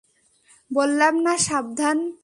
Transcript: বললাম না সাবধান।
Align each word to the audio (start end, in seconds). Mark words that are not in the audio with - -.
বললাম 0.71 1.15
না 1.21 1.37
সাবধান। 1.37 2.11